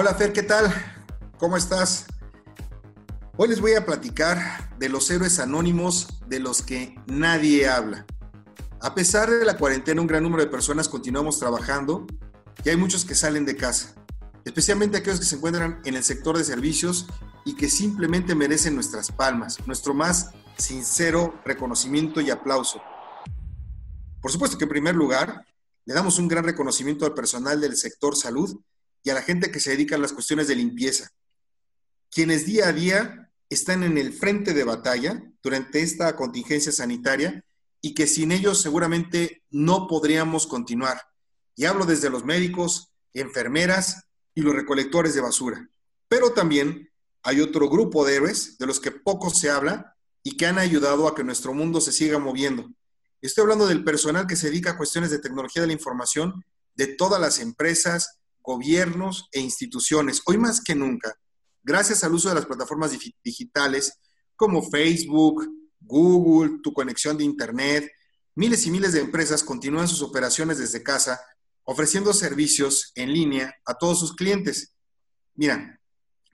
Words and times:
Hola 0.00 0.14
Fer, 0.14 0.32
¿qué 0.32 0.42
tal? 0.42 0.72
¿Cómo 1.36 1.58
estás? 1.58 2.06
Hoy 3.36 3.48
les 3.48 3.60
voy 3.60 3.74
a 3.74 3.84
platicar 3.84 4.74
de 4.78 4.88
los 4.88 5.10
héroes 5.10 5.38
anónimos 5.38 6.22
de 6.26 6.40
los 6.40 6.62
que 6.62 6.94
nadie 7.06 7.68
habla. 7.68 8.06
A 8.80 8.94
pesar 8.94 9.28
de 9.28 9.44
la 9.44 9.58
cuarentena, 9.58 10.00
un 10.00 10.06
gran 10.06 10.22
número 10.22 10.42
de 10.42 10.48
personas 10.48 10.88
continuamos 10.88 11.38
trabajando 11.38 12.06
y 12.64 12.70
hay 12.70 12.78
muchos 12.78 13.04
que 13.04 13.14
salen 13.14 13.44
de 13.44 13.56
casa, 13.56 13.94
especialmente 14.46 14.96
aquellos 14.96 15.20
que 15.20 15.26
se 15.26 15.36
encuentran 15.36 15.82
en 15.84 15.94
el 15.94 16.02
sector 16.02 16.38
de 16.38 16.44
servicios 16.44 17.06
y 17.44 17.54
que 17.54 17.68
simplemente 17.68 18.34
merecen 18.34 18.74
nuestras 18.74 19.12
palmas, 19.12 19.58
nuestro 19.66 19.92
más 19.92 20.30
sincero 20.56 21.38
reconocimiento 21.44 22.22
y 22.22 22.30
aplauso. 22.30 22.80
Por 24.22 24.32
supuesto 24.32 24.56
que 24.56 24.64
en 24.64 24.70
primer 24.70 24.94
lugar, 24.94 25.44
le 25.84 25.92
damos 25.92 26.18
un 26.18 26.26
gran 26.26 26.44
reconocimiento 26.44 27.04
al 27.04 27.12
personal 27.12 27.60
del 27.60 27.76
sector 27.76 28.16
salud 28.16 28.62
y 29.02 29.10
a 29.10 29.14
la 29.14 29.22
gente 29.22 29.50
que 29.50 29.60
se 29.60 29.70
dedica 29.70 29.96
a 29.96 29.98
las 29.98 30.12
cuestiones 30.12 30.48
de 30.48 30.56
limpieza, 30.56 31.10
quienes 32.10 32.46
día 32.46 32.68
a 32.68 32.72
día 32.72 33.30
están 33.48 33.82
en 33.82 33.98
el 33.98 34.12
frente 34.12 34.54
de 34.54 34.64
batalla 34.64 35.22
durante 35.42 35.80
esta 35.82 36.14
contingencia 36.16 36.72
sanitaria 36.72 37.44
y 37.80 37.94
que 37.94 38.06
sin 38.06 38.32
ellos 38.32 38.60
seguramente 38.60 39.42
no 39.50 39.86
podríamos 39.86 40.46
continuar. 40.46 41.02
Y 41.56 41.64
hablo 41.64 41.86
desde 41.86 42.10
los 42.10 42.24
médicos, 42.24 42.92
enfermeras 43.14 44.04
y 44.34 44.42
los 44.42 44.54
recolectores 44.54 45.14
de 45.14 45.20
basura. 45.20 45.68
Pero 46.08 46.32
también 46.32 46.90
hay 47.22 47.40
otro 47.40 47.68
grupo 47.68 48.04
de 48.04 48.16
héroes 48.16 48.58
de 48.58 48.66
los 48.66 48.80
que 48.80 48.90
poco 48.90 49.30
se 49.30 49.50
habla 49.50 49.96
y 50.22 50.36
que 50.36 50.46
han 50.46 50.58
ayudado 50.58 51.08
a 51.08 51.14
que 51.14 51.24
nuestro 51.24 51.54
mundo 51.54 51.80
se 51.80 51.92
siga 51.92 52.18
moviendo. 52.18 52.70
Estoy 53.20 53.42
hablando 53.42 53.66
del 53.66 53.84
personal 53.84 54.26
que 54.26 54.36
se 54.36 54.48
dedica 54.48 54.70
a 54.70 54.76
cuestiones 54.76 55.10
de 55.10 55.18
tecnología 55.18 55.62
de 55.62 55.66
la 55.66 55.74
información 55.74 56.44
de 56.74 56.86
todas 56.86 57.20
las 57.20 57.40
empresas, 57.40 58.19
gobiernos 58.42 59.28
e 59.32 59.40
instituciones. 59.40 60.22
Hoy 60.26 60.38
más 60.38 60.60
que 60.60 60.74
nunca, 60.74 61.16
gracias 61.62 62.04
al 62.04 62.14
uso 62.14 62.28
de 62.28 62.36
las 62.36 62.46
plataformas 62.46 62.96
digitales 63.22 63.98
como 64.36 64.62
Facebook, 64.62 65.46
Google, 65.80 66.60
tu 66.62 66.72
conexión 66.72 67.16
de 67.18 67.24
Internet, 67.24 67.90
miles 68.34 68.66
y 68.66 68.70
miles 68.70 68.92
de 68.92 69.00
empresas 69.00 69.44
continúan 69.44 69.88
sus 69.88 70.02
operaciones 70.02 70.58
desde 70.58 70.82
casa, 70.82 71.20
ofreciendo 71.64 72.12
servicios 72.12 72.92
en 72.94 73.12
línea 73.12 73.54
a 73.64 73.74
todos 73.74 74.00
sus 74.00 74.14
clientes. 74.14 74.74
Mira, 75.34 75.80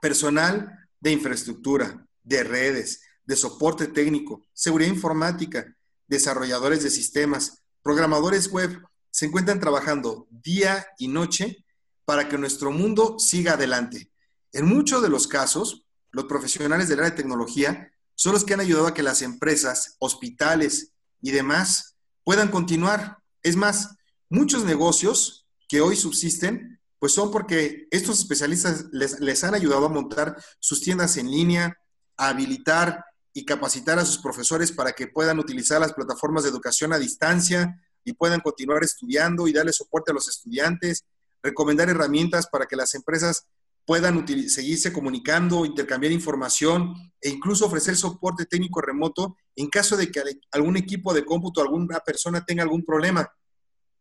personal 0.00 0.88
de 0.98 1.12
infraestructura, 1.12 2.06
de 2.22 2.44
redes, 2.44 3.02
de 3.24 3.36
soporte 3.36 3.86
técnico, 3.86 4.46
seguridad 4.52 4.90
informática, 4.90 5.76
desarrolladores 6.06 6.82
de 6.82 6.90
sistemas, 6.90 7.62
programadores 7.82 8.48
web, 8.48 8.82
se 9.10 9.26
encuentran 9.26 9.60
trabajando 9.60 10.26
día 10.30 10.86
y 10.98 11.08
noche 11.08 11.64
para 12.10 12.28
que 12.28 12.36
nuestro 12.36 12.72
mundo 12.72 13.20
siga 13.20 13.52
adelante. 13.52 14.10
En 14.50 14.66
muchos 14.66 15.00
de 15.00 15.08
los 15.08 15.28
casos, 15.28 15.86
los 16.10 16.24
profesionales 16.24 16.88
del 16.88 16.98
área 16.98 17.10
de 17.10 17.16
tecnología 17.16 17.92
son 18.16 18.32
los 18.32 18.42
que 18.44 18.52
han 18.52 18.58
ayudado 18.58 18.88
a 18.88 18.94
que 18.94 19.04
las 19.04 19.22
empresas, 19.22 19.94
hospitales 20.00 20.92
y 21.22 21.30
demás 21.30 21.94
puedan 22.24 22.48
continuar. 22.48 23.18
Es 23.44 23.54
más, 23.54 23.94
muchos 24.28 24.64
negocios 24.64 25.46
que 25.68 25.80
hoy 25.80 25.94
subsisten, 25.94 26.80
pues 26.98 27.12
son 27.12 27.30
porque 27.30 27.86
estos 27.92 28.18
especialistas 28.18 28.86
les, 28.90 29.44
han 29.44 29.54
ayudado 29.54 29.86
a 29.86 29.90
montar 29.90 30.36
sus 30.58 30.80
tiendas 30.80 31.16
en 31.16 31.30
línea, 31.30 31.78
a 32.16 32.30
habilitar 32.30 33.04
y 33.32 33.44
capacitar 33.44 34.00
a 34.00 34.04
sus 34.04 34.18
profesores 34.18 34.72
para 34.72 34.94
que 34.94 35.06
puedan 35.06 35.38
utilizar 35.38 35.80
las 35.80 35.92
plataformas 35.92 36.42
de 36.42 36.50
educación 36.50 36.92
a 36.92 36.98
distancia 36.98 37.80
y 38.04 38.14
puedan 38.14 38.40
continuar 38.40 38.82
estudiando 38.82 39.46
y 39.46 39.52
darle 39.52 39.72
soporte 39.72 40.10
a 40.10 40.14
los 40.14 40.28
estudiantes, 40.28 41.04
recomendar 41.42 41.88
herramientas 41.88 42.46
para 42.46 42.66
que 42.66 42.76
las 42.76 42.94
empresas 42.94 43.46
puedan 43.84 44.26
seguirse 44.48 44.92
comunicando, 44.92 45.64
intercambiar 45.64 46.12
información 46.12 46.94
e 47.20 47.30
incluso 47.30 47.66
ofrecer 47.66 47.96
soporte 47.96 48.46
técnico 48.46 48.80
remoto 48.80 49.36
en 49.56 49.68
caso 49.68 49.96
de 49.96 50.10
que 50.10 50.22
algún 50.52 50.76
equipo 50.76 51.12
de 51.12 51.24
cómputo, 51.24 51.60
alguna 51.60 51.98
persona 52.00 52.44
tenga 52.44 52.62
algún 52.62 52.84
problema. 52.84 53.28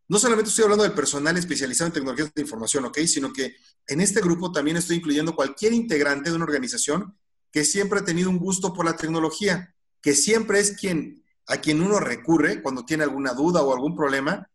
No 0.08 0.20
solamente 0.20 0.50
estoy 0.50 0.64
hablando 0.64 0.84
del 0.84 0.94
personal 0.94 1.38
especializado 1.38 1.88
en 1.88 1.94
tecnologías 1.94 2.34
de 2.34 2.42
información, 2.42 2.86
¿ok? 2.86 3.00
Sino 3.00 3.32
que 3.32 3.56
en 3.88 4.02
este 4.02 4.22
grupo 4.22 4.52
también 4.52 4.78
estoy 4.78 4.98
incluyendo 4.98 5.36
cualquier 5.36 5.74
integrante 5.74 6.30
de 6.30 6.36
una 6.36 6.46
organización 6.46 7.18
que 7.52 7.64
siempre 7.64 8.00
ha 8.00 8.06
tenido 8.06 8.30
un 8.30 8.38
gusto 8.38 8.74
por 8.74 8.86
la 8.86 8.96
tecnología, 8.96 9.76
que 10.02 10.14
siempre 10.14 10.60
es 10.60 10.74
quien 10.74 11.24
a 11.50 11.58
quien 11.58 11.82
uno 11.82 12.00
recurre 12.00 12.62
cuando 12.62 12.86
tiene 12.86 13.04
alguna 13.04 13.34
duda 13.34 13.64
o 13.64 13.74
algún 13.74 13.96
problema 13.96 14.48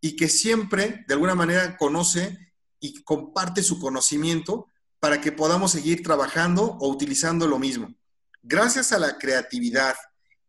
y 0.00 0.16
que 0.16 0.28
siempre 0.28 1.04
de 1.06 1.14
alguna 1.14 1.34
manera 1.34 1.76
conoce 1.76 2.38
y 2.80 3.02
comparte 3.02 3.62
su 3.62 3.78
conocimiento 3.78 4.66
para 4.98 5.20
que 5.20 5.32
podamos 5.32 5.72
seguir 5.72 6.02
trabajando 6.02 6.76
o 6.80 6.88
utilizando 6.88 7.46
lo 7.46 7.58
mismo. 7.58 7.94
Gracias 8.42 8.92
a 8.92 8.98
la 8.98 9.18
creatividad 9.18 9.94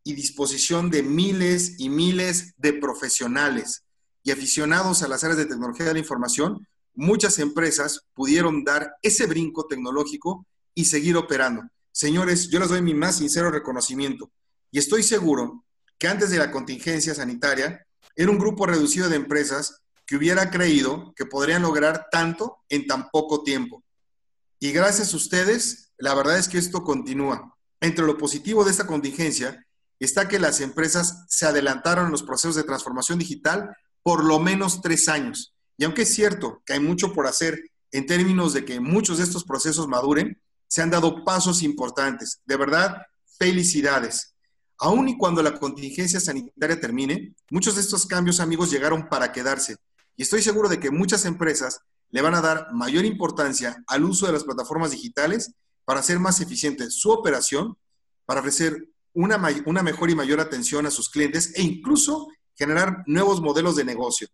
y 0.04 0.14
disposición 0.14 0.90
de 0.90 1.04
miles 1.04 1.76
y 1.78 1.90
miles 1.90 2.54
de 2.58 2.74
profesionales 2.74 3.84
y 4.24 4.32
aficionados 4.32 5.04
a 5.04 5.08
las 5.08 5.24
áreas 5.24 5.38
de 5.38 5.46
tecnología 5.46 5.86
de 5.86 5.94
la 5.94 6.00
información, 6.00 6.68
muchas 6.94 7.40
empresas 7.40 8.02
pudieron 8.14 8.64
dar 8.64 8.96
ese 9.02 9.26
brinco 9.26 9.68
tecnológico 9.68 10.46
y 10.74 10.86
seguir 10.86 11.18
operando. 11.18 11.64
Señores, 11.92 12.50
yo 12.50 12.60
les 12.60 12.70
doy 12.70 12.82
mi 12.82 12.94
más 12.94 13.18
sincero 13.18 13.52
reconocimiento 13.52 14.32
y 14.72 14.80
estoy 14.80 15.04
seguro 15.04 15.66
que 15.98 16.08
antes 16.08 16.30
de 16.30 16.38
la 16.38 16.52
contingencia 16.52 17.14
sanitaria 17.14 17.86
era 18.16 18.32
un 18.32 18.40
grupo 18.40 18.66
reducido 18.66 19.10
de 19.10 19.16
empresas 19.16 19.82
que 20.06 20.16
hubiera 20.16 20.50
creído 20.50 21.14
que 21.16 21.26
podrían 21.26 21.62
lograr 21.62 22.08
tanto 22.12 22.58
en 22.70 22.88
tan 22.88 23.10
poco 23.10 23.44
tiempo. 23.44 23.84
Y 24.60 24.72
gracias 24.72 25.14
a 25.14 25.18
ustedes, 25.18 25.92
la 25.98 26.14
verdad 26.14 26.38
es 26.38 26.48
que 26.48 26.58
esto 26.58 26.84
continúa. 26.84 27.56
Entre 27.80 28.06
lo 28.06 28.18
positivo 28.18 28.64
de 28.64 28.72
esta 28.72 28.86
contingencia 28.86 29.66
está 30.00 30.28
que 30.28 30.40
las 30.40 30.62
empresas 30.62 31.26
se 31.30 31.46
adelantaron 31.46 32.06
en 32.08 32.12
los 32.12 32.24
procesos 32.24 32.56
de 32.56 32.64
transformación 32.64 33.20
digital 33.20 33.76
por 34.04 34.24
lo 34.24 34.40
menos 34.40 34.82
tres 34.82 35.08
años. 35.10 35.54
Y 35.78 35.84
aunque 35.84 36.04
es 36.04 36.14
cierto 36.14 36.62
que 36.66 36.74
hay 36.74 36.80
mucho 36.80 37.14
por 37.14 37.28
hacer 37.28 37.60
en 37.92 38.06
términos 38.06 38.54
de 38.54 38.66
que 38.66 38.80
muchos 38.80 39.18
de 39.18 39.24
estos 39.24 39.44
procesos 39.44 39.88
maduren, 39.88 40.42
se 40.68 40.82
han 40.82 40.90
dado 40.90 41.24
pasos 41.24 41.64
importantes. 41.64 42.40
De 42.46 42.56
verdad, 42.56 43.02
felicidades. 43.38 44.31
Aún 44.84 45.10
y 45.10 45.16
cuando 45.16 45.44
la 45.44 45.60
contingencia 45.60 46.20
sanitaria 46.20 46.80
termine, 46.80 47.36
muchos 47.52 47.76
de 47.76 47.82
estos 47.82 48.08
cambios, 48.08 48.40
amigos, 48.40 48.72
llegaron 48.72 49.08
para 49.10 49.32
quedarse. 49.32 49.78
Y 50.18 50.24
estoy 50.24 50.42
seguro 50.42 50.70
de 50.70 50.80
que 50.80 50.90
muchas 50.90 51.26
empresas 51.26 51.82
le 52.10 52.24
van 52.24 52.34
a 52.34 52.42
dar 52.42 52.74
mayor 52.74 53.06
importancia 53.06 53.84
al 53.86 54.04
uso 54.04 54.26
de 54.26 54.34
las 54.34 54.44
plataformas 54.44 54.90
digitales 54.90 55.54
para 55.86 56.00
hacer 56.00 56.18
más 56.18 56.42
eficiente 56.42 56.90
su 56.90 57.12
operación, 57.12 57.78
para 58.26 58.40
ofrecer 58.40 58.90
una, 59.14 59.40
una 59.68 59.84
mejor 59.84 60.10
y 60.10 60.16
mayor 60.16 60.40
atención 60.40 60.88
a 60.88 60.92
sus 60.92 61.12
clientes 61.12 61.54
e 61.56 61.62
incluso 61.62 62.30
generar 62.56 63.04
nuevos 63.06 63.40
modelos 63.40 63.76
de 63.76 63.86
negocio. 63.86 64.30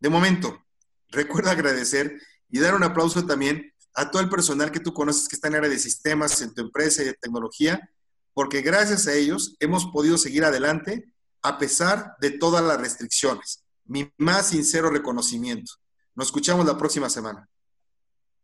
De 0.00 0.10
momento, 0.10 0.66
recuerda 1.08 1.52
agradecer 1.52 2.20
y 2.50 2.58
dar 2.58 2.74
un 2.74 2.84
aplauso 2.84 3.24
también 3.24 3.72
a 3.94 4.10
todo 4.10 4.20
el 4.20 4.28
personal 4.28 4.70
que 4.70 4.80
tú 4.80 4.92
conoces 4.92 5.28
que 5.28 5.36
está 5.36 5.48
en 5.48 5.54
área 5.54 5.70
de 5.70 5.78
sistemas 5.78 6.42
en 6.42 6.52
tu 6.52 6.60
empresa 6.60 7.00
y 7.00 7.06
de 7.06 7.14
tecnología 7.14 7.90
porque 8.38 8.62
gracias 8.62 9.08
a 9.08 9.14
ellos 9.14 9.56
hemos 9.58 9.86
podido 9.86 10.16
seguir 10.16 10.44
adelante 10.44 11.12
a 11.42 11.58
pesar 11.58 12.14
de 12.20 12.30
todas 12.30 12.62
las 12.64 12.80
restricciones. 12.80 13.64
Mi 13.84 14.12
más 14.16 14.50
sincero 14.50 14.90
reconocimiento. 14.90 15.72
Nos 16.14 16.28
escuchamos 16.28 16.64
la 16.64 16.78
próxima 16.78 17.10
semana. 17.10 17.48